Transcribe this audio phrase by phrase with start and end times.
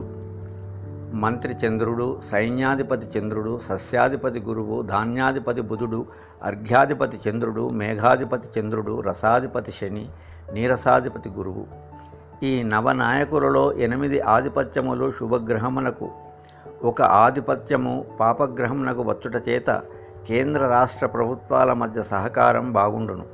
[1.14, 6.06] మంత్రి చంద్రుడు సైన్యాధిపతి చంద్రుడు సస్యాధిపతి గురువు ధాన్యాధిపతి బుధుడు
[6.42, 10.08] అర్ఘ్యాధిపతి చంద్రుడు మేఘాధిపతి చంద్రుడు రసాధిపతి శని
[10.52, 11.66] నీరసాధిపతి గురువు.
[12.44, 16.10] ఈ నవనాయకులలో ఎనిమిది ఆధిపత్యములు శుభగ్రహమునకు
[16.84, 19.82] ఒక ఆధిపత్యము పాపగ్రహమునకు వచ్చుట చేత
[20.26, 23.24] కేంద్ర రాష్ట్ర ప్రభుత్వాల మధ్య సహకారం బాగుండును.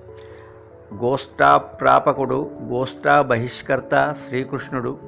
[0.94, 4.98] గోష్ఠాప్రాపకుడు గోష్ఠా బహిష్కర్త శ్రీకృష్ణుడు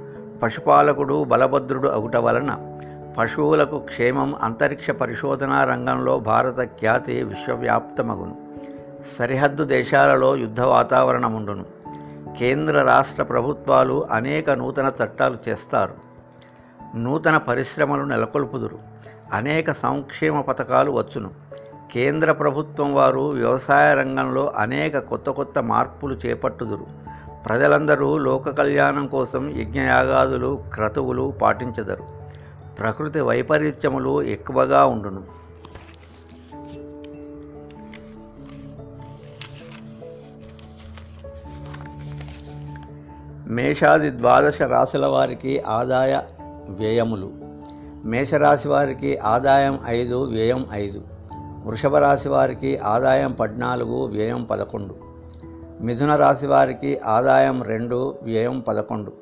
[0.42, 2.78] పశుపాలకుడు బలభద్రుడు అగుట వలన
[3.18, 8.36] పశువులకు క్షేమం అంతరిక్ష పరిశోధనా రంగంలో భారత ఖ్యాతి విశ్వవ్యాప్తమగును.
[9.18, 11.64] సరిహద్దు దేశాలలో యుద్ధ వాతావరణముండును.
[12.38, 15.94] కేంద్ర రాష్ట్ర ప్రభుత్వాలు అనేక నూతన చట్టాలు చేస్తారు.
[16.96, 18.78] నూతన పరిశ్రమలు నెలకొల్పుదురు.
[19.32, 21.30] అనేక సంక్షేమ పథకాలు వచ్చును.
[21.92, 26.86] కేంద్ర ప్రభుత్వం వారు వ్యవసాయ రంగంలో అనేక కొత్త కొత్త మార్పులు చేపట్టుదురు.
[27.46, 32.04] ప్రజలందరూ లోక కళ్యాణం కోసం యజ్ఞయాగాదులు క్రతువులు పాటించదరు.
[32.78, 35.22] ప్రకృతి వైపరీత్యములు ఎక్కువగా ఉండును.
[43.48, 46.20] మేషాది ద్వాదశ రాశుల వారికి ఆదాయ
[46.68, 47.32] వ్యయములు.
[48.04, 51.02] మేషరాశి వారికి ఆదాయం ఐదు వ్యయం ఐదు.
[51.64, 54.94] వృషభ రాశి వారికి ఆదాయం పద్నాలుగు వ్యయం పదకొండు.
[55.80, 59.12] మిథున రాశి వారికి ఆదాయం రెండు వ్యయం పదకొండు.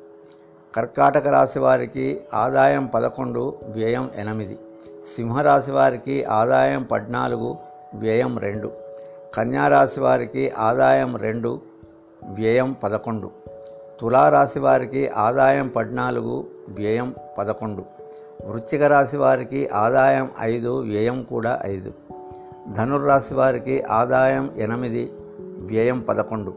[0.75, 4.59] కర్కాటక రాశి వారికి ఆదాయం పదకొండు వ్యయం ఎనిమిది.
[5.05, 7.55] సింహరాశి వారికి ఆదాయం పద్నాలుగు
[7.95, 8.71] వ్యయం రెండు.
[9.35, 11.61] కన్యారాశి వారికి ఆదాయం రెండు
[12.23, 13.31] వ్యయం పదకొండు.
[13.99, 17.85] తులారాశి వారికి ఆదాయం పద్నాలుగు వ్యయం పదకొండు.
[18.45, 21.93] వృశ్చిక రాశి వారికి ఆదాయం ఐదు వ్యయం కూడా ఐదు.
[22.71, 26.53] ధనుర్రాశి వారికి ఆదాయం ఎనిమిది వ్యయం పదకొండు.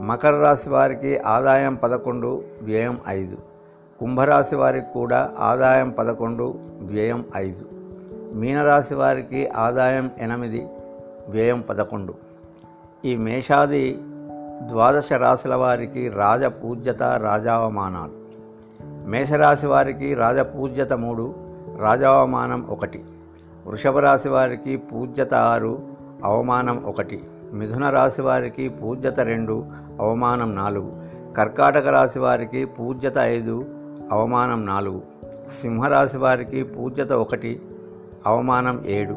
[0.00, 3.36] మకర రాశి వారికి ఆదాయం పదకొండు వ్యయం ఐదు.
[4.00, 7.64] కుంభరాశి వారికి కూడా ఆదాయం పదకొండు వ్యయం ఐదు.
[8.34, 10.66] మీనరాశి వారికి ఆదాయం ఎనిమిది
[11.28, 12.14] వ్యయం పదకొండు.
[13.04, 13.98] ఈ మేషాది
[14.68, 18.12] ద్వాదశ రాశుల వారికి రాజపూజ్యత రాజావమానాలు.
[19.08, 21.34] మేషరాశి వారికి రాజపూజ్యత మూడు
[21.78, 23.04] రాజావమానం ఒకటి.
[23.66, 25.78] వృషభ రాశి వారికి పూజ్యత ఆరు
[26.24, 27.22] అవమానం ఒకటి.
[27.52, 29.66] మిథున రాశి వారికి పూజ్యత రెండు
[30.00, 30.92] అవమానం నాలుగు.
[31.36, 33.64] కర్కాటక రాశి వారికి పూజ్యత ఐదు
[34.12, 35.02] అవమానం నాలుగు.
[35.48, 37.62] సింహరాశి వారికి పూజ్యత ఒకటి
[38.26, 39.14] అవమానం ఏడు.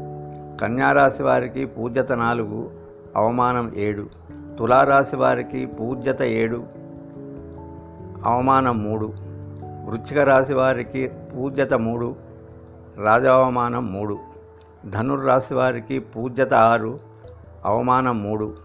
[0.61, 2.71] కన్యారాశి వారికి పూజ్యత నాలుగు
[3.15, 4.07] అవమానం ఏడు.
[4.59, 6.63] తులారాశి వారికి పూజ్యత ఏడు
[8.25, 9.13] అవమానం మూడు.
[9.61, 12.15] వృచ్చిక రాశి వారికి పూజ్యత మూడు
[13.03, 14.28] రాజావమానం మూడు.
[14.85, 16.99] ధనుర్రాశి వారికి పూజ్యత ఆరు
[17.65, 18.55] అవమానం మూడు.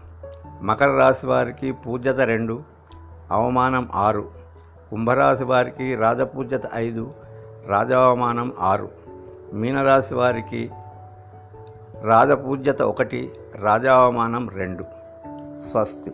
[0.61, 2.63] మకర రాశి వారికి పూజ్యత రెండు
[3.31, 4.29] అవమానం ఆరు.
[4.91, 7.13] కుంభరాశి వారికి రాజపూజ్యత ఐదు
[7.67, 8.89] రాజావమానం ఆరు.
[9.53, 10.71] మీనరాశి వారికి
[12.01, 13.31] రాజపూజ్యత ఒకటి
[13.61, 14.85] రాజావమానం రెండు.
[15.57, 16.11] స్వస్తి.